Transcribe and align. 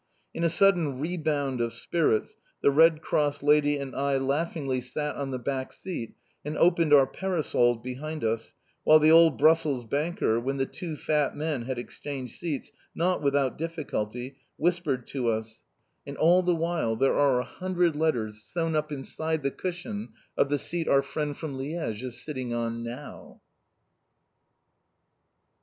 In 0.33 0.43
a 0.43 0.49
sudden 0.49 0.99
rebound 0.99 1.61
of 1.61 1.73
spirits, 1.75 2.35
the 2.63 2.71
Red 2.71 3.03
Cross 3.03 3.43
lady 3.43 3.77
and 3.77 3.95
I 3.95 4.17
laughingly 4.17 4.81
sat 4.81 5.15
on 5.15 5.29
the 5.29 5.37
back 5.37 5.71
seat, 5.71 6.15
and 6.43 6.57
opened 6.57 6.91
our 6.91 7.05
parasols 7.05 7.77
behind 7.83 8.23
us, 8.23 8.55
while 8.83 8.97
the 8.97 9.11
old 9.11 9.37
Brussels 9.37 9.85
banker, 9.85 10.39
when 10.39 10.57
the 10.57 10.65
two 10.65 10.95
fat 10.95 11.35
men 11.37 11.65
had 11.65 11.77
exchanged 11.77 12.39
seats 12.39 12.71
not 12.95 13.21
without 13.21 13.59
difficulty, 13.59 14.37
whispered 14.57 15.05
to 15.09 15.29
us: 15.29 15.61
"And 16.07 16.17
all 16.17 16.41
the 16.41 16.55
while 16.55 16.95
there 16.95 17.13
are 17.15 17.39
a 17.39 17.43
hundred 17.45 17.95
letters 17.95 18.41
sewn 18.41 18.75
up 18.75 18.91
inside 18.91 19.43
the 19.43 19.51
cushion 19.51 20.13
of 20.35 20.49
the 20.49 20.57
seat 20.57 20.87
our 20.87 21.03
friend 21.03 21.37
from 21.37 21.59
Liège 21.59 22.01
is 22.01 22.19
sitting 22.19 22.55
on 22.55 22.81
now!" 22.83 23.39